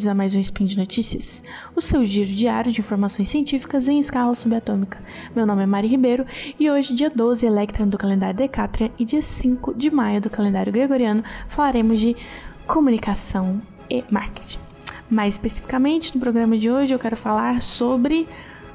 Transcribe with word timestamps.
bem-vindos 0.00 0.08
a 0.08 0.14
mais 0.14 0.34
um 0.34 0.40
Spin 0.40 0.64
de 0.64 0.78
Notícias, 0.78 1.44
o 1.76 1.80
seu 1.80 2.02
giro 2.06 2.30
diário 2.30 2.72
de 2.72 2.80
informações 2.80 3.28
científicas 3.28 3.86
em 3.86 3.98
escala 3.98 4.34
subatômica. 4.34 4.98
Meu 5.36 5.44
nome 5.44 5.62
é 5.62 5.66
Mari 5.66 5.88
Ribeiro 5.88 6.24
e 6.58 6.70
hoje, 6.70 6.94
dia 6.94 7.10
12 7.10 7.44
Electron 7.44 7.86
do 7.86 7.98
calendário 7.98 8.34
Decatrian 8.34 8.90
e 8.98 9.04
dia 9.04 9.20
5 9.20 9.74
de 9.74 9.90
maio 9.90 10.18
do 10.18 10.30
calendário 10.30 10.72
Gregoriano, 10.72 11.22
falaremos 11.50 12.00
de 12.00 12.16
comunicação 12.66 13.60
e 13.90 14.02
marketing. 14.10 14.58
Mais 15.10 15.34
especificamente, 15.34 16.14
no 16.14 16.20
programa 16.20 16.56
de 16.56 16.70
hoje 16.70 16.94
eu 16.94 16.98
quero 16.98 17.16
falar 17.16 17.60
sobre 17.60 18.26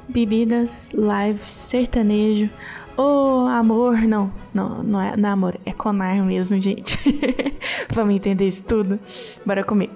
bebidas, 0.08 0.90
live, 0.94 1.44
sertanejo, 1.44 2.48
Ô, 2.96 3.02
oh, 3.02 3.46
amor, 3.48 3.98
não, 4.02 4.32
não, 4.54 4.82
não 4.82 5.02
é, 5.02 5.14
não 5.18 5.28
é 5.28 5.32
amor, 5.32 5.60
é 5.66 5.72
conar 5.72 6.16
mesmo, 6.24 6.58
gente. 6.58 6.96
Vamos 7.92 8.14
entender 8.14 8.46
isso 8.46 8.64
tudo? 8.64 8.98
Bora 9.44 9.62
comigo. 9.62 9.92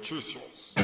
Notícias. 0.00 0.74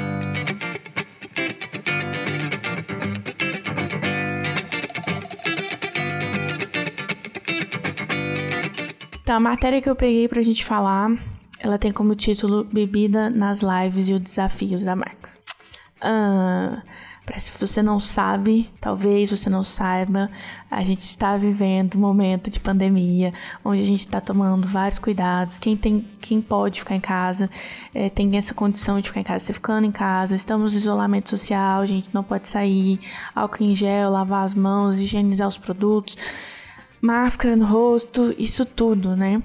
Então, 9.23 9.37
a 9.37 9.41
matéria 9.41 9.81
que 9.81 9.89
eu 9.89 9.97
peguei 9.97 10.29
pra 10.29 10.43
gente 10.43 10.63
falar, 10.67 11.11
ela 11.59 11.79
tem 11.79 11.91
como 11.91 12.15
título 12.15 12.65
Bebida 12.65 13.31
nas 13.31 13.61
lives 13.63 14.11
e 14.11 14.13
os 14.13 14.21
desafios 14.21 14.85
da 14.85 14.95
marca. 14.95 15.31
Ah, 16.03 16.83
se 17.37 17.51
você 17.59 17.83
não 17.83 17.99
sabe, 17.99 18.71
talvez 18.81 19.31
você 19.31 19.51
não 19.51 19.63
saiba, 19.63 20.31
a 20.71 20.83
gente 20.85 21.01
está 21.01 21.37
vivendo 21.37 21.97
um 21.97 22.01
momento 22.01 22.51
de 22.51 22.61
pandemia, 22.61 23.33
onde 23.65 23.83
a 23.83 23.85
gente 23.85 24.01
está 24.01 24.21
tomando 24.21 24.67
vários 24.67 24.99
cuidados. 24.99 25.59
Quem 25.59 25.77
tem, 25.77 26.07
quem 26.21 26.41
pode 26.41 26.81
ficar 26.81 26.95
em 26.95 27.01
casa, 27.01 27.51
é, 27.93 28.09
tem 28.09 28.37
essa 28.37 28.55
condição 28.55 29.01
de 29.01 29.09
ficar 29.09 29.21
em 29.21 29.25
casa, 29.25 29.43
está 29.43 29.53
ficando 29.53 29.87
em 29.87 29.93
casa. 29.93 30.37
Estamos 30.37 30.73
no 30.73 30.79
isolamento 30.79 31.31
social, 31.31 31.83
a 31.83 31.87
gente 31.87 32.09
não 32.13 32.23
pode 32.23 32.49
sair, 32.49 33.01
álcool 33.35 33.65
em 33.65 33.75
gel, 33.75 34.11
lavar 34.11 34.45
as 34.45 34.55
mãos, 34.55 34.99
higienizar 34.99 35.49
os 35.49 35.59
produtos, 35.59 36.17
máscara 37.01 37.57
no 37.57 37.67
rosto, 37.67 38.35
isso 38.39 38.65
tudo, 38.65 39.17
né? 39.17 39.43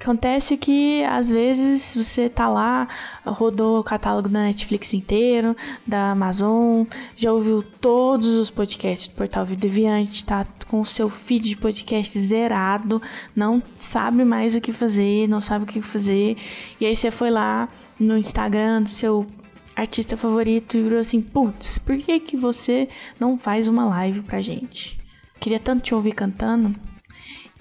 Acontece 0.00 0.56
que 0.56 1.02
às 1.04 1.30
vezes 1.30 1.94
você 1.96 2.28
tá 2.28 2.48
lá, 2.48 2.88
rodou 3.24 3.78
o 3.78 3.84
catálogo 3.84 4.28
da 4.28 4.40
Netflix 4.40 4.92
inteiro, 4.92 5.56
da 5.86 6.10
Amazon, 6.10 6.84
já 7.16 7.32
ouviu 7.32 7.62
todos 7.62 8.34
os 8.34 8.50
podcasts 8.50 9.08
do 9.08 9.14
Portal 9.14 9.46
Vida 9.46 9.62
Deviante, 9.62 10.24
tá 10.24 10.46
com 10.68 10.80
o 10.80 10.86
seu 10.86 11.08
feed 11.08 11.48
de 11.48 11.56
podcast 11.56 12.18
zerado, 12.18 13.00
não 13.34 13.62
sabe 13.78 14.24
mais 14.24 14.54
o 14.54 14.60
que 14.60 14.72
fazer, 14.72 15.26
não 15.28 15.40
sabe 15.40 15.64
o 15.64 15.66
que 15.66 15.80
fazer, 15.80 16.36
e 16.80 16.84
aí 16.84 16.94
você 16.94 17.10
foi 17.10 17.30
lá 17.30 17.68
no 17.98 18.18
Instagram 18.18 18.82
do 18.82 18.90
seu 18.90 19.26
artista 19.74 20.16
favorito 20.16 20.76
e 20.76 20.82
virou 20.82 20.98
assim, 20.98 21.22
putz, 21.22 21.78
por 21.78 21.96
que 21.96 22.20
que 22.20 22.36
você 22.36 22.88
não 23.18 23.38
faz 23.38 23.68
uma 23.68 23.86
live 23.86 24.22
pra 24.22 24.42
gente? 24.42 24.98
Queria 25.40 25.60
tanto 25.60 25.82
te 25.82 25.94
ouvir 25.94 26.12
cantando. 26.12 26.74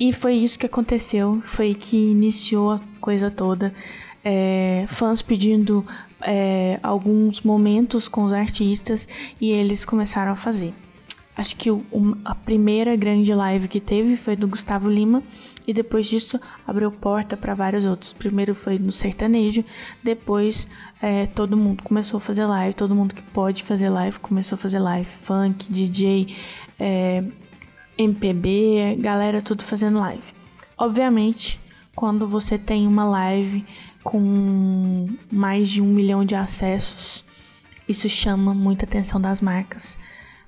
E 0.04 0.12
foi 0.12 0.34
isso 0.34 0.60
que 0.60 0.66
aconteceu, 0.66 1.42
foi 1.46 1.74
que 1.74 1.96
iniciou 1.96 2.72
a 2.72 2.82
coisa 3.00 3.32
toda. 3.32 3.74
É, 4.22 4.84
fãs 4.90 5.22
pedindo 5.22 5.86
é, 6.20 6.78
alguns 6.84 7.40
momentos 7.40 8.10
com 8.10 8.26
os 8.26 8.34
artistas 8.34 9.08
e 9.40 9.50
eles 9.50 9.86
começaram 9.86 10.34
a 10.34 10.36
fazer. 10.36 10.74
Acho 11.38 11.56
que 11.56 11.72
o, 11.72 11.82
a 12.26 12.36
primeira 12.36 12.98
grande 12.98 13.34
live 13.34 13.70
que 13.70 13.80
teve 13.80 14.18
foi 14.18 14.36
do 14.36 14.46
Gustavo 14.46 14.90
Lima 14.90 15.24
e 15.66 15.74
depois 15.74 16.06
disso 16.06 16.38
abriu 16.68 16.92
porta 16.92 17.38
para 17.38 17.54
vários 17.54 17.86
outros. 17.86 18.12
Primeiro 18.12 18.54
foi 18.54 18.78
no 18.78 18.92
sertanejo, 18.92 19.64
depois 20.04 20.68
é, 21.02 21.28
todo 21.28 21.56
mundo 21.56 21.82
começou 21.82 22.18
a 22.18 22.20
fazer 22.20 22.46
live, 22.46 22.74
todo 22.74 22.94
mundo 22.94 23.16
que 23.16 23.22
pode 23.22 23.64
fazer 23.64 23.88
live 23.88 24.20
começou 24.20 24.58
a 24.58 24.60
fazer 24.60 24.80
live, 24.80 25.08
funk, 25.08 25.72
DJ, 25.72 26.36
é, 26.78 27.24
MPB, 27.98 28.98
galera 29.00 29.42
tudo 29.42 29.64
fazendo 29.64 30.00
live. 30.00 30.24
Obviamente, 30.78 31.60
quando 31.96 32.28
você 32.28 32.58
tem 32.58 32.88
uma 32.88 33.06
live 33.06 33.66
com 34.04 35.08
mais 35.32 35.70
de 35.70 35.82
um 35.82 35.86
milhão 35.86 36.26
de 36.26 36.36
acessos, 36.36 37.24
isso 37.88 38.10
chama 38.10 38.54
muita 38.54 38.86
atenção 38.86 39.20
das 39.20 39.42
marcas, 39.42 39.98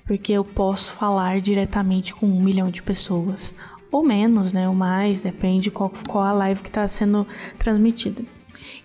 porque 0.06 0.32
eu 0.32 0.44
posso 0.44 0.92
falar 0.92 1.40
diretamente 1.42 2.14
com 2.14 2.26
um 2.26 2.42
milhão 2.42 2.70
de 2.70 2.82
pessoas, 2.82 3.54
ou 3.92 4.04
menos, 4.04 4.52
né, 4.52 4.68
ou 4.68 4.76
mais, 4.76 5.22
depende 5.22 5.72
qual, 5.72 5.92
qual 6.08 6.24
a 6.24 6.34
live 6.34 6.62
que 6.62 6.70
está 6.70 6.88
sendo 6.88 7.26
transmitida. 7.58 8.24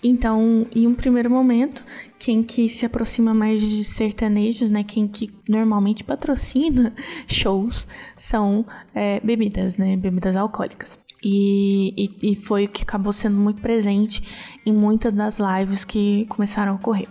Então, 0.03 0.67
em 0.75 0.87
um 0.87 0.95
primeiro 0.95 1.31
momento, 1.31 1.85
quem 2.19 2.43
que 2.43 2.69
se 2.69 2.85
aproxima 2.85 3.33
mais 3.33 3.63
de 3.63 3.83
sertanejos, 3.83 4.71
né? 4.71 4.85
Quem 4.85 5.09
que 5.09 5.33
normalmente 5.49 6.05
patrocina 6.05 6.95
shows 7.27 7.89
são 8.17 8.65
é, 8.95 9.21
bebidas, 9.21 9.77
né? 9.77 9.97
Bebidas 9.97 10.37
alcoólicas. 10.37 10.99
E, 11.23 11.95
e, 11.97 12.33
e, 12.33 12.35
foi 12.35 12.65
o 12.65 12.69
que 12.69 12.83
acabou 12.83 13.13
sendo 13.13 13.37
muito 13.37 13.61
presente 13.61 14.23
em 14.65 14.73
muitas 14.73 15.13
das 15.13 15.39
lives 15.39 15.85
que 15.85 16.25
começaram 16.31 16.73
a 16.73 16.75
ocorrer. 16.77 17.09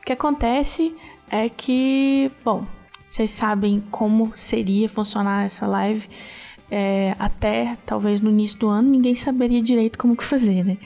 O 0.00 0.04
que 0.04 0.12
acontece 0.12 0.92
é 1.30 1.48
que, 1.48 2.30
bom, 2.44 2.66
vocês 3.06 3.30
sabem 3.30 3.82
como 3.90 4.32
seria 4.34 4.88
funcionar 4.88 5.44
essa 5.44 5.66
live. 5.66 6.08
É, 6.68 7.14
até 7.20 7.76
talvez 7.86 8.20
no 8.20 8.28
início 8.28 8.58
do 8.58 8.66
ano 8.66 8.90
ninguém 8.90 9.14
saberia 9.14 9.62
direito 9.62 9.96
como 9.96 10.16
que 10.16 10.24
fazer, 10.24 10.64
né? 10.64 10.76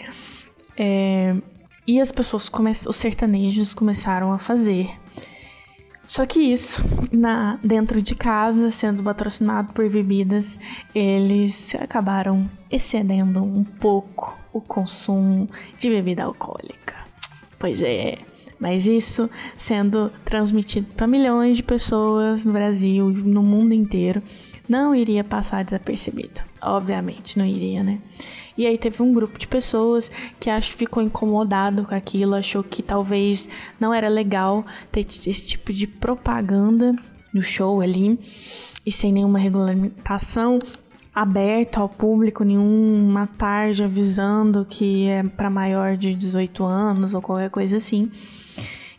É, 0.77 1.37
e 1.87 2.01
as 2.01 2.11
pessoas, 2.11 2.49
come 2.49 2.71
os 2.71 2.97
sertanejos 2.97 3.75
começaram 3.75 4.33
a 4.33 4.39
fazer. 4.39 4.91
Só 6.07 6.27
que 6.27 6.41
isso, 6.41 6.85
na, 7.13 7.57
dentro 7.63 8.03
de 8.03 8.17
casa, 8.17 8.73
sendo 8.73 9.03
patrocinado 9.03 9.73
por 9.73 9.89
bebidas, 9.89 10.59
eles 10.93 11.73
acabaram 11.77 12.51
excedendo 12.69 13.41
um 13.43 13.63
pouco 13.63 14.37
o 14.53 14.61
consumo 14.61 15.49
de 15.79 15.89
bebida 15.89 16.25
alcoólica. 16.25 16.97
Pois 17.61 17.81
é, 17.81 18.19
mas 18.59 18.87
isso 18.87 19.31
sendo 19.57 20.11
transmitido 20.25 20.89
para 20.95 21.07
milhões 21.07 21.57
de 21.57 21.63
pessoas 21.63 22.45
no 22.45 22.53
Brasil 22.53 23.11
e 23.11 23.15
no 23.15 23.43
mundo 23.43 23.73
inteiro, 23.73 24.21
não 24.71 24.95
iria 24.95 25.25
passar 25.25 25.65
desapercebido. 25.65 26.41
Obviamente, 26.63 27.37
não 27.37 27.45
iria, 27.45 27.83
né? 27.83 27.99
E 28.57 28.67
aí 28.67 28.79
teve 28.79 29.03
um 29.03 29.13
grupo 29.13 29.37
de 29.37 29.49
pessoas 29.49 30.13
que 30.39 30.49
acho 30.49 30.71
que 30.71 30.77
ficou 30.77 31.03
incomodado 31.03 31.85
com 31.85 31.95
aquilo, 31.95 32.37
achou 32.37 32.63
que 32.63 32.83
talvez 32.83 33.49
não 33.81 33.93
era 33.93 34.09
legal 34.09 34.65
ter 34.93 35.01
esse 35.01 35.49
tipo 35.49 35.73
de 35.73 35.89
propaganda 35.89 36.93
no 37.35 37.43
show 37.43 37.81
ali 37.81 38.19
e 38.87 38.93
sem 38.93 39.13
nenhuma 39.13 39.39
regulamentação 39.39 40.61
aberto 41.13 41.79
ao 41.79 41.89
público, 41.89 42.45
nenhuma 42.45 43.27
tarja 43.27 43.87
avisando 43.87 44.65
que 44.65 45.09
é 45.09 45.25
para 45.25 45.51
maior 45.51 45.97
de 45.97 46.15
18 46.15 46.65
anos 46.65 47.13
ou 47.13 47.21
qualquer 47.21 47.51
coisa 47.51 47.77
assim. 47.77 48.11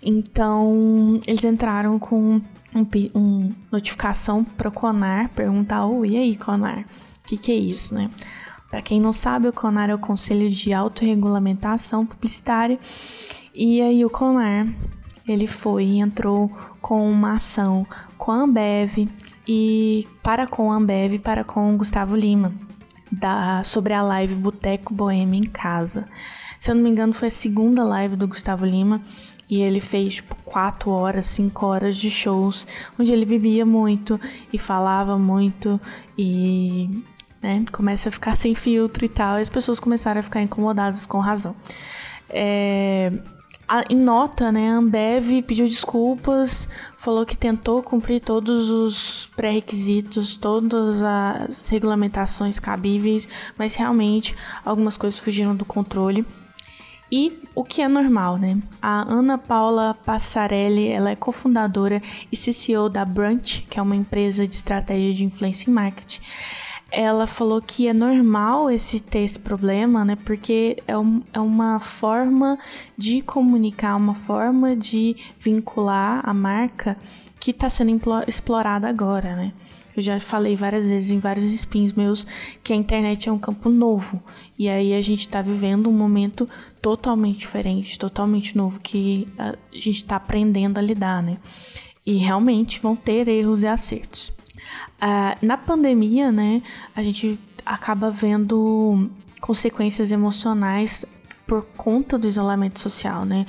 Então, 0.03 1.21
eles 1.27 1.45
entraram 1.45 1.99
com 1.99 2.41
um, 2.73 2.85
um 3.13 3.51
notificação 3.71 4.43
pro 4.43 4.71
Conar, 4.71 5.29
perguntar, 5.29 5.85
oh, 5.85 6.05
e 6.05 6.17
aí, 6.17 6.35
Conar, 6.35 6.79
o 7.23 7.27
que, 7.27 7.37
que 7.37 7.51
é 7.51 7.55
isso, 7.55 7.93
né? 7.93 8.09
Para 8.71 8.81
quem 8.81 9.01
não 9.01 9.11
sabe, 9.11 9.49
o 9.49 9.53
CONAR 9.53 9.89
é 9.89 9.93
o 9.93 9.99
Conselho 9.99 10.49
de 10.49 10.73
Autorregulamentação 10.73 12.05
Publicitária. 12.05 12.79
E 13.53 13.81
aí 13.81 14.05
o 14.05 14.09
CONAR, 14.09 14.65
ele 15.27 15.45
foi 15.45 15.83
e 15.83 15.99
entrou 15.99 16.49
com 16.81 17.11
uma 17.11 17.33
ação 17.33 17.85
com 18.17 18.31
a 18.31 18.43
Ambev 18.43 19.09
e 19.45 20.07
para 20.23 20.47
com 20.47 20.71
a 20.71 20.77
Ambev 20.77 21.19
para 21.19 21.43
com 21.43 21.73
o 21.73 21.77
Gustavo 21.77 22.15
Lima 22.15 22.53
da, 23.11 23.61
sobre 23.65 23.93
a 23.93 24.01
live 24.01 24.35
Boteco 24.35 24.93
Boêmia 24.93 25.39
em 25.39 25.43
Casa. 25.43 26.07
Se 26.57 26.71
eu 26.71 26.75
não 26.75 26.83
me 26.83 26.89
engano, 26.89 27.11
foi 27.11 27.27
a 27.27 27.31
segunda 27.31 27.83
live 27.83 28.15
do 28.15 28.27
Gustavo 28.27 28.65
Lima 28.65 29.01
e 29.51 29.61
ele 29.61 29.79
fez 29.79 30.15
tipo 30.15 30.35
4 30.45 30.89
horas, 30.89 31.27
5 31.27 31.65
horas 31.65 31.95
de 31.95 32.09
shows 32.09 32.65
onde 32.97 33.11
ele 33.11 33.25
bebia 33.25 33.65
muito 33.65 34.19
e 34.51 34.57
falava 34.57 35.19
muito 35.19 35.79
e 36.17 37.03
né? 37.41 37.65
Começa 37.71 38.09
a 38.09 38.11
ficar 38.11 38.37
sem 38.37 38.53
filtro 38.53 39.03
e 39.03 39.09
tal, 39.09 39.39
e 39.39 39.41
as 39.41 39.49
pessoas 39.49 39.79
começaram 39.79 40.19
a 40.19 40.23
ficar 40.23 40.41
incomodadas 40.41 41.05
com 41.05 41.17
razão. 41.19 41.55
É, 42.29 43.11
a, 43.67 43.83
em 43.89 43.95
nota, 43.95 44.51
né, 44.51 44.69
a 44.69 44.77
Ambev 44.77 45.41
pediu 45.47 45.67
desculpas, 45.67 46.67
falou 46.97 47.25
que 47.25 47.35
tentou 47.35 47.81
cumprir 47.81 48.21
todos 48.21 48.69
os 48.69 49.29
pré-requisitos, 49.35 50.35
todas 50.35 51.01
as 51.01 51.67
regulamentações 51.69 52.59
cabíveis, 52.59 53.27
mas 53.57 53.73
realmente 53.75 54.35
algumas 54.63 54.97
coisas 54.97 55.19
fugiram 55.19 55.55
do 55.55 55.65
controle. 55.65 56.25
E 57.11 57.39
o 57.53 57.63
que 57.63 57.81
é 57.81 57.87
normal, 57.87 58.37
né? 58.37 58.57
A 58.81 59.01
Ana 59.01 59.37
Paula 59.37 59.93
Passarelli, 60.05 60.87
ela 60.87 61.11
é 61.11 61.15
cofundadora 61.15 62.01
e 62.31 62.37
CCO 62.37 62.87
da 62.87 63.03
Brunch, 63.03 63.67
que 63.69 63.77
é 63.77 63.81
uma 63.81 63.95
empresa 63.95 64.47
de 64.47 64.55
estratégia 64.55 65.13
de 65.13 65.25
influência 65.25 65.69
em 65.69 65.73
marketing 65.73 66.21
ela 66.91 67.25
falou 67.25 67.61
que 67.61 67.87
é 67.87 67.93
normal 67.93 68.69
esse 68.69 68.99
ter 68.99 69.19
esse 69.19 69.39
problema, 69.39 70.03
né? 70.03 70.17
Porque 70.25 70.83
é, 70.85 70.97
um, 70.97 71.23
é 71.31 71.39
uma 71.39 71.79
forma 71.79 72.59
de 72.97 73.21
comunicar, 73.21 73.95
uma 73.95 74.13
forma 74.13 74.75
de 74.75 75.15
vincular 75.39 76.19
a 76.23 76.33
marca 76.33 76.97
que 77.39 77.51
está 77.51 77.69
sendo 77.69 77.97
explorada 78.27 78.89
agora, 78.89 79.35
né? 79.37 79.53
Eu 79.95 80.01
já 80.01 80.19
falei 80.19 80.55
várias 80.55 80.87
vezes 80.87 81.11
em 81.11 81.19
vários 81.19 81.45
spins 81.45 81.93
meus 81.93 82.25
que 82.63 82.73
a 82.73 82.75
internet 82.75 83.27
é 83.27 83.31
um 83.31 83.39
campo 83.39 83.69
novo. 83.69 84.21
E 84.57 84.69
aí 84.69 84.93
a 84.93 85.01
gente 85.01 85.21
está 85.21 85.41
vivendo 85.41 85.89
um 85.89 85.93
momento 85.93 86.47
totalmente 86.81 87.39
diferente, 87.39 87.97
totalmente 87.97 88.55
novo, 88.55 88.79
que 88.79 89.27
a 89.37 89.55
gente 89.73 89.97
está 89.97 90.15
aprendendo 90.15 90.77
a 90.77 90.81
lidar, 90.81 91.21
né? 91.21 91.37
E 92.05 92.17
realmente 92.17 92.79
vão 92.79 92.95
ter 92.95 93.27
erros 93.27 93.63
e 93.63 93.67
acertos. 93.67 94.29
Uh, 95.01 95.35
na 95.41 95.57
pandemia, 95.57 96.31
né, 96.31 96.61
a 96.95 97.01
gente 97.01 97.39
acaba 97.65 98.09
vendo 98.11 99.09
consequências 99.39 100.11
emocionais 100.11 101.05
por 101.47 101.63
conta 101.75 102.17
do 102.17 102.27
isolamento 102.27 102.79
social, 102.79 103.25
né? 103.25 103.45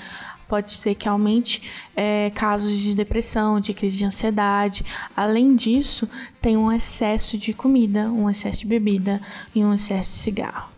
Pode 0.53 0.73
ser 0.73 0.95
que 0.95 1.09
aumente 1.09 1.63
é, 1.97 2.29
casos 2.29 2.79
de 2.79 2.95
depressão, 2.95 3.59
de 3.59 3.73
crise 3.73 3.97
de 3.97 4.05
ansiedade. 4.05 4.85
Além 5.17 5.57
disso, 5.57 6.07
tem 6.43 6.59
um 6.59 6.71
excesso 6.71 7.39
de 7.39 7.55
comida, 7.55 8.11
um 8.11 8.29
excesso 8.29 8.59
de 8.59 8.67
bebida 8.67 9.19
e 9.55 9.65
um 9.65 9.73
excesso 9.73 10.13
de 10.13 10.19
cigarro. 10.19 10.69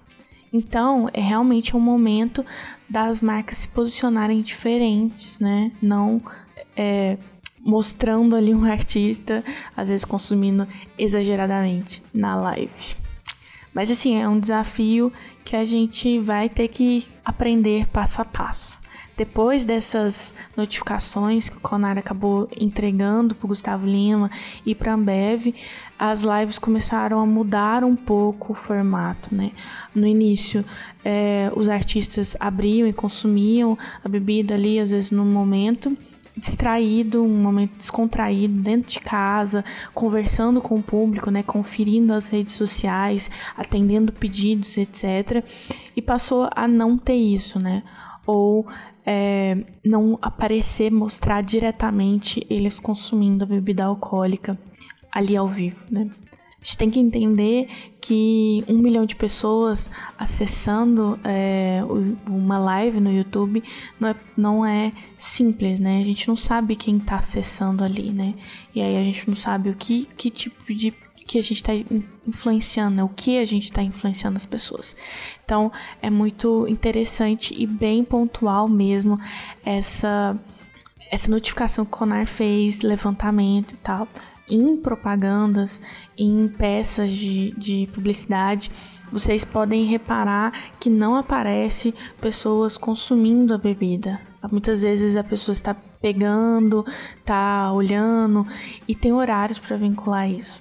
Então, 0.53 1.11
é 1.13 1.21
realmente 1.21 1.77
um 1.77 1.81
momento 1.81 2.47
das 2.89 3.21
marcas 3.21 3.59
se 3.59 3.67
posicionarem 3.67 4.43
diferentes, 4.43 5.41
né? 5.41 5.73
Não 5.83 6.23
é, 6.77 7.19
mostrando 7.59 8.37
ali 8.37 8.55
um 8.55 8.65
artista, 8.65 9.43
às 9.77 9.89
vezes 9.89 10.05
consumindo 10.05 10.69
exageradamente 10.97 12.01
na 12.15 12.37
live. 12.37 12.95
Mas 13.75 13.91
assim, 13.91 14.23
é 14.23 14.29
um 14.29 14.39
desafio 14.39 15.13
que 15.45 15.57
a 15.57 15.65
gente 15.65 16.21
vai 16.21 16.49
ter 16.49 16.69
que 16.69 17.09
aprender 17.25 17.89
passo 17.89 18.23
a 18.23 18.25
passo. 18.25 18.84
Depois 19.17 19.65
dessas 19.65 20.35
notificações 20.57 21.49
que 21.49 21.57
o 21.57 21.61
Conar 21.61 21.97
acabou 21.99 22.49
entregando 22.59 23.35
para 23.35 23.47
Gustavo 23.47 23.87
Lima 23.87 24.31
e 24.67 24.75
para 24.75 24.95
Ambev, 24.95 25.55
as 25.97 26.25
lives 26.25 26.59
começaram 26.59 27.21
a 27.21 27.27
mudar 27.27 27.85
um 27.85 27.95
pouco 27.95 28.53
o 28.53 28.57
formato, 28.57 29.33
né? 29.33 29.53
No 29.95 30.07
início, 30.07 30.65
é, 31.05 31.51
os 31.55 31.69
artistas 31.69 32.37
abriam 32.41 32.89
e 32.89 32.93
consumiam 32.93 33.79
a 34.05 34.09
bebida 34.09 34.55
ali, 34.55 34.81
às 34.81 34.91
vezes 34.91 35.13
no 35.13 35.25
momento, 35.25 35.97
distraído, 36.37 37.23
um 37.23 37.41
momento 37.41 37.77
descontraído 37.77 38.61
dentro 38.61 38.91
de 38.91 39.01
casa, 39.01 39.65
conversando 39.95 40.61
com 40.61 40.77
o 40.77 40.83
público, 40.83 41.31
né, 41.31 41.45
conferindo 41.45 42.13
as 42.13 42.29
redes 42.29 42.55
sociais, 42.55 43.31
atendendo 43.57 44.13
pedidos, 44.13 44.77
etc. 44.77 45.45
E 45.95 46.03
passou 46.03 46.49
a 46.55 46.67
não 46.67 46.99
ter 46.99 47.15
isso, 47.15 47.61
né? 47.61 47.85
Ou 48.27 48.67
é, 49.07 49.57
não 49.85 50.19
aparecer, 50.23 50.91
mostrar 50.91 51.43
diretamente 51.43 52.47
eles 52.49 52.81
consumindo 52.81 53.45
a 53.45 53.47
bebida 53.47 53.85
alcoólica 53.85 54.59
ali 55.13 55.37
ao 55.37 55.49
vivo, 55.49 55.87
né? 55.91 56.11
A 56.61 56.67
gente 56.67 56.79
tem 56.79 56.91
que 56.91 56.99
entender 56.99 57.69
que 58.01 58.65
um 58.67 58.79
milhão 58.79 59.05
de 59.05 59.15
pessoas 59.15 59.91
acessando 60.19 61.21
é, 61.23 61.83
uma 62.27 62.59
live 62.59 63.01
no 63.01 63.13
YouTube 63.13 63.63
não 64.01 64.09
é, 64.09 64.17
não 64.35 64.67
é 64.67 64.91
simples, 65.19 65.79
né? 65.79 66.01
A 66.01 66.03
gente 66.03 66.27
não 66.27 66.35
sabe 66.35 66.75
quem 66.75 66.97
está 66.97 67.17
acessando 67.17 67.85
ali, 67.85 68.11
né? 68.11 68.33
E 68.75 68.81
aí 68.81 68.97
a 68.97 69.05
gente 69.05 69.29
não 69.29 69.37
sabe 69.37 69.69
o 69.69 69.75
que, 69.75 70.09
que 70.17 70.31
tipo 70.31 70.73
de 70.73 70.95
que 71.27 71.39
a 71.39 71.43
gente 71.43 71.57
está 71.57 71.73
influenciando, 72.27 72.97
né? 72.97 73.05
o 73.05 73.09
que 73.09 73.39
a 73.39 73.45
gente 73.45 73.65
está 73.65 73.83
influenciando 73.83 74.37
as 74.37 74.47
pessoas. 74.47 74.97
Então 75.45 75.73
é 76.01 76.11
muito 76.11 76.67
interessante 76.69 77.55
e 77.57 77.67
bem 77.67 78.05
pontual 78.05 78.69
mesmo 78.69 79.19
essa 79.65 80.35
essa 81.11 81.31
notificação 81.31 81.85
que 81.85 81.93
o 81.93 81.97
Conar 81.97 82.27
fez, 82.27 82.83
levantamento 82.83 83.75
e 83.75 83.77
tal 83.77 84.09
em 84.49 84.77
propagandas, 84.77 85.81
em 86.17 86.49
peças 86.49 87.11
de, 87.11 87.53
de 87.57 87.89
publicidade, 87.95 88.71
vocês 89.11 89.45
podem 89.45 89.85
reparar 89.85 90.53
que 90.81 90.91
não 90.91 91.17
aparece 91.17 91.95
pessoas 92.21 92.77
consumindo 92.77 93.55
a 93.55 93.59
bebida. 93.59 94.21
Muitas 94.51 94.83
vezes 94.83 95.17
a 95.17 95.25
pessoa 95.25 95.55
está 95.55 95.75
pegando, 96.01 96.85
está 97.19 97.73
olhando 97.73 98.47
e 98.87 98.95
tem 98.95 99.13
horários 99.13 99.59
para 99.59 99.77
vincular 99.77 100.31
isso. 100.31 100.61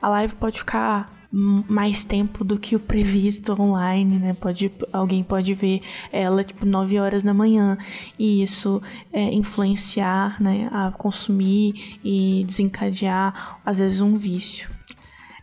A 0.00 0.08
live 0.08 0.34
pode 0.34 0.58
ficar 0.58 1.10
mais 1.32 2.04
tempo 2.04 2.42
do 2.42 2.58
que 2.58 2.74
o 2.74 2.80
previsto 2.80 3.54
online, 3.60 4.18
né? 4.18 4.34
Pode, 4.34 4.72
alguém 4.92 5.22
pode 5.22 5.54
ver 5.54 5.80
ela 6.10 6.42
tipo 6.42 6.66
9 6.66 6.98
horas 6.98 7.22
da 7.22 7.32
manhã 7.32 7.78
e 8.18 8.42
isso 8.42 8.82
é, 9.12 9.22
influenciar, 9.32 10.42
né, 10.42 10.68
a 10.72 10.90
consumir 10.90 11.98
e 12.04 12.42
desencadear 12.44 13.60
às 13.64 13.78
vezes 13.78 14.00
um 14.00 14.16
vício. 14.16 14.68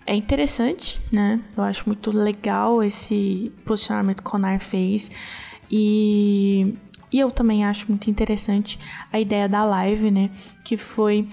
É 0.06 0.14
interessante, 0.16 1.00
né? 1.12 1.40
Eu 1.56 1.64
acho 1.64 1.84
muito 1.86 2.12
legal 2.12 2.84
esse 2.84 3.52
posicionamento 3.66 4.18
que 4.18 4.28
o 4.28 4.32
Conar 4.32 4.60
fez 4.60 5.10
e 5.72 6.76
e 7.12 7.20
eu 7.20 7.32
também 7.32 7.64
acho 7.64 7.86
muito 7.88 8.10
interessante 8.10 8.78
a 9.12 9.20
ideia 9.20 9.48
da 9.48 9.64
live, 9.64 10.12
né? 10.12 10.30
Que 10.64 10.76
foi 10.76 11.28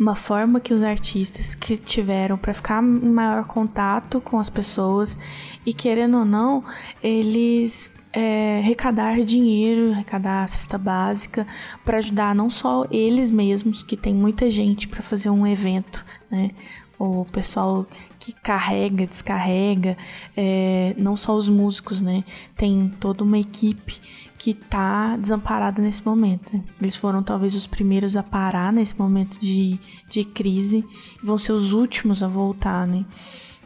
uma 0.00 0.14
forma 0.14 0.58
que 0.60 0.72
os 0.72 0.82
artistas 0.82 1.54
que 1.54 1.76
tiveram 1.76 2.38
para 2.38 2.54
ficar 2.54 2.82
em 2.82 3.10
maior 3.10 3.44
contato 3.44 4.18
com 4.18 4.38
as 4.38 4.48
pessoas 4.48 5.18
e 5.66 5.74
querendo 5.74 6.16
ou 6.16 6.24
não, 6.24 6.64
eles 7.02 7.92
é, 8.10 8.60
arrecadar 8.60 9.20
dinheiro, 9.22 9.92
arrecadar 9.92 10.44
a 10.44 10.46
cesta 10.46 10.78
básica 10.78 11.46
para 11.84 11.98
ajudar 11.98 12.34
não 12.34 12.48
só 12.48 12.86
eles 12.90 13.30
mesmos, 13.30 13.82
que 13.82 13.94
tem 13.94 14.14
muita 14.14 14.48
gente 14.48 14.88
para 14.88 15.02
fazer 15.02 15.28
um 15.28 15.46
evento, 15.46 16.02
né? 16.30 16.50
O 16.98 17.26
pessoal 17.26 17.86
que 18.20 18.32
carrega, 18.32 19.06
descarrega, 19.06 19.96
é, 20.36 20.94
não 20.98 21.16
só 21.16 21.34
os 21.34 21.48
músicos, 21.48 22.00
né? 22.00 22.22
Tem 22.54 22.92
toda 23.00 23.24
uma 23.24 23.38
equipe 23.38 23.98
que 24.38 24.52
tá 24.54 25.16
desamparada 25.16 25.82
nesse 25.82 26.04
momento. 26.04 26.62
Eles 26.80 26.94
foram 26.94 27.22
talvez 27.22 27.54
os 27.54 27.66
primeiros 27.66 28.16
a 28.16 28.22
parar 28.22 28.72
nesse 28.72 28.96
momento 28.98 29.40
de, 29.40 29.78
de 30.08 30.22
crise 30.22 30.84
vão 31.22 31.38
ser 31.38 31.52
os 31.52 31.72
últimos 31.72 32.22
a 32.22 32.28
voltar, 32.28 32.86
né? 32.86 33.04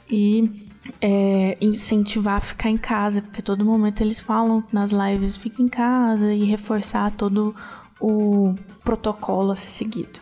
E 0.09 0.69
é, 1.01 1.57
incentivar 1.61 2.37
a 2.37 2.41
ficar 2.41 2.71
em 2.71 2.77
casa, 2.77 3.23
porque 3.23 3.43
todo 3.43 3.65
momento 3.65 4.01
eles 4.01 4.21
falam 4.21 4.63
nas 4.73 4.91
lives 4.91 5.37
fica 5.37 5.63
em 5.63 5.69
casa 5.69 6.33
e 6.33 6.45
reforçar 6.45 7.11
todo 7.13 7.55
o 8.01 8.55
protocolo 8.85 9.51
a 9.51 9.57
ser 9.57 9.71
seguido. 9.71 10.21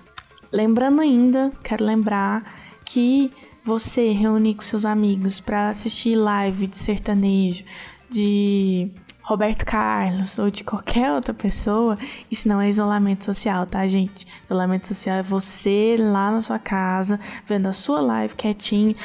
Lembrando 0.53 1.01
ainda, 1.01 1.51
quero 1.63 1.85
lembrar 1.85 2.45
que 2.85 3.31
você 3.65 4.11
reunir 4.13 4.55
com 4.55 4.63
seus 4.63 4.85
amigos 4.85 5.41
para 5.41 5.69
assistir 5.69 6.17
live 6.17 6.67
de 6.67 6.77
sertanejo, 6.77 7.65
de 8.11 8.91
Roberto 9.23 9.65
Carlos 9.65 10.39
ou 10.39 10.51
de 10.51 10.65
qualquer 10.65 11.13
outra 11.13 11.33
pessoa, 11.33 11.97
isso 12.31 12.49
não 12.49 12.61
é 12.61 12.69
isolamento 12.69 13.25
social, 13.25 13.65
tá, 13.67 13.87
gente? 13.87 14.27
Isolamento 14.45 14.89
social 14.89 15.17
é 15.17 15.23
você 15.23 15.97
lá 15.99 16.33
na 16.33 16.41
sua 16.41 16.59
casa, 16.59 17.21
vendo 17.47 17.69
a 17.69 17.73
sua 17.73 18.01
live 18.01 18.35
quietinho, 18.35 18.97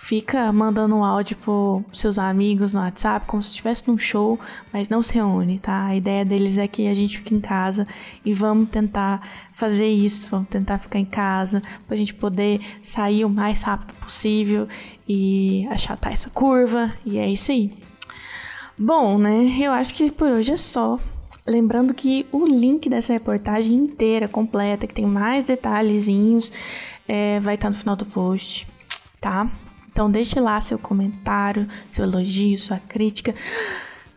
fica 0.00 0.50
mandando 0.50 0.96
um 0.96 1.04
áudio 1.04 1.36
pros 1.36 2.00
seus 2.00 2.18
amigos 2.18 2.72
no 2.72 2.80
WhatsApp, 2.80 3.26
como 3.26 3.40
se 3.42 3.50
estivesse 3.50 3.86
num 3.86 3.98
show, 3.98 4.40
mas 4.72 4.88
não 4.88 5.02
se 5.02 5.14
reúne, 5.14 5.58
tá? 5.58 5.84
A 5.84 5.94
ideia 5.94 6.24
deles 6.24 6.56
é 6.56 6.66
que 6.66 6.88
a 6.88 6.94
gente 6.94 7.18
fique 7.18 7.34
em 7.34 7.40
casa 7.40 7.86
e 8.24 8.32
vamos 8.32 8.70
tentar 8.70 9.20
fazer 9.52 9.88
isso, 9.88 10.26
vamos 10.30 10.48
tentar 10.48 10.78
ficar 10.78 10.98
em 10.98 11.04
casa 11.04 11.60
pra 11.86 11.98
gente 11.98 12.14
poder 12.14 12.60
sair 12.82 13.26
o 13.26 13.28
mais 13.28 13.60
rápido 13.60 13.92
possível 14.00 14.66
e 15.06 15.68
achatar 15.70 16.14
essa 16.14 16.30
curva, 16.30 16.92
e 17.04 17.18
é 17.18 17.28
isso 17.28 17.52
aí. 17.52 17.70
Bom, 18.78 19.18
né? 19.18 19.54
Eu 19.60 19.70
acho 19.70 19.92
que 19.92 20.10
por 20.10 20.28
hoje 20.28 20.52
é 20.52 20.56
só. 20.56 20.98
Lembrando 21.46 21.92
que 21.92 22.26
o 22.32 22.46
link 22.46 22.88
dessa 22.88 23.12
reportagem 23.12 23.74
inteira, 23.74 24.26
completa, 24.26 24.86
que 24.86 24.94
tem 24.94 25.04
mais 25.04 25.44
detalhezinhos, 25.44 26.50
é, 27.06 27.38
vai 27.40 27.56
estar 27.56 27.68
no 27.68 27.76
final 27.76 27.96
do 27.96 28.06
post, 28.06 28.66
tá? 29.20 29.46
Então 29.90 30.10
deixe 30.10 30.40
lá 30.40 30.60
seu 30.60 30.78
comentário, 30.78 31.68
seu 31.90 32.04
elogio, 32.04 32.58
sua 32.58 32.78
crítica, 32.78 33.34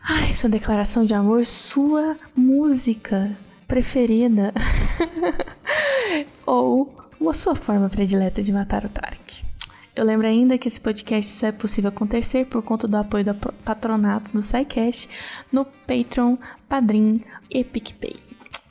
ai, 0.02 0.34
sua 0.34 0.48
declaração 0.48 1.04
de 1.04 1.14
amor, 1.14 1.44
sua 1.44 2.16
música 2.34 3.36
preferida 3.66 4.52
ou 6.46 7.04
a 7.28 7.32
sua 7.32 7.54
forma 7.54 7.88
predileta 7.88 8.42
de 8.42 8.52
matar 8.52 8.84
o 8.84 8.90
Tarek. 8.90 9.42
Eu 9.96 10.04
lembro 10.04 10.26
ainda 10.26 10.58
que 10.58 10.66
esse 10.66 10.80
podcast 10.80 11.30
só 11.30 11.46
é 11.46 11.52
possível 11.52 11.88
acontecer 11.88 12.46
por 12.46 12.62
conta 12.62 12.88
do 12.88 12.96
apoio 12.96 13.24
do 13.24 13.34
patronato 13.34 14.32
do 14.32 14.42
SciCast 14.42 15.08
no 15.52 15.64
Patreon, 15.64 16.36
Padrim 16.68 17.22
e 17.48 17.62
PicPay. 17.62 18.16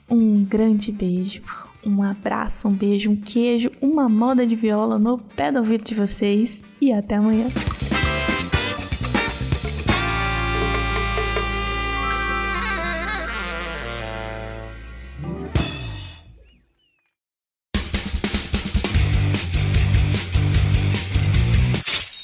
Um 0.08 0.44
grande 0.44 0.92
beijo, 0.92 1.42
um 1.86 2.02
abraço, 2.02 2.68
um 2.68 2.72
beijo, 2.72 3.10
um 3.10 3.16
queijo, 3.16 3.70
uma 3.80 4.08
moda 4.08 4.46
de 4.46 4.56
viola 4.56 4.98
no 4.98 5.18
pé 5.18 5.52
do 5.52 5.58
ouvido 5.58 5.84
de 5.84 5.94
vocês 5.94 6.62
e 6.80 6.92
até 6.92 7.16
amanhã. 7.16 7.46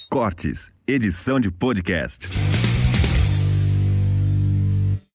Cortes, 0.09 0.71
edição 0.87 1.39
de 1.39 1.51
podcast. 1.51 2.29